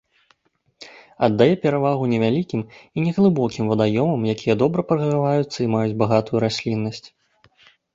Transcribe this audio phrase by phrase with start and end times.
[1.27, 2.65] Аддае перавагу невялікім
[2.97, 7.05] і неглыбокім вадаёмам, якія добра праграваюцца і маюць багатую расліннасць.